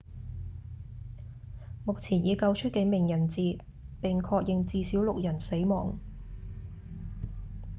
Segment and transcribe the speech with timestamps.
[1.85, 3.59] 目前已經救出幾名人質
[4.01, 5.99] 並確認至少六人死亡